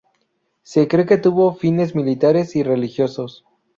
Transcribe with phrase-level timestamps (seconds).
[0.63, 3.45] Se cree que tuvo fines militares y religiosos.